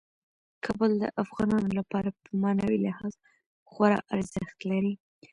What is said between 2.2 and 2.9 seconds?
په معنوي